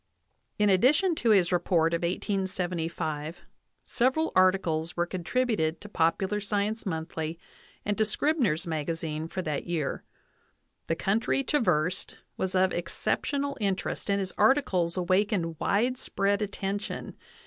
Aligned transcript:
In 0.57 0.67
addition 0.71 1.13
to 1.13 1.29
his 1.29 1.51
re 1.51 1.59
port 1.59 1.93
of 1.93 1.99
1875, 2.01 3.37
several 3.85 4.31
articles 4.35 4.97
were 4.97 5.05
contributed 5.05 5.79
to 5.79 5.89
Popular 5.89 6.37
Sci 6.39 6.59
ence 6.63 6.87
Monthly 6.87 7.37
and 7.85 7.95
to 7.99 8.03
Scribners 8.05 8.65
Magazine 8.65 9.27
for 9.27 9.43
that 9.43 9.67
year. 9.67 10.03
The 10.87 10.95
country 10.95 11.43
traversed 11.43 12.17
was 12.35 12.55
of 12.55 12.73
exceptional 12.73 13.55
interest 13.61 14.09
and 14.09 14.17
his 14.17 14.33
articles 14.39 14.97
awakened 14.97 15.57
widespread 15.59 16.41
attention. 16.41 17.15